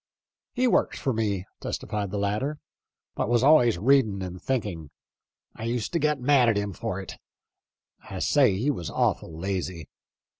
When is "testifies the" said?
1.59-2.17